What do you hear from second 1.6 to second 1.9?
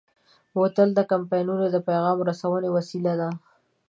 د